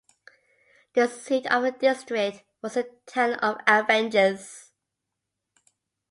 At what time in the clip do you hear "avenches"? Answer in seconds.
3.67-4.71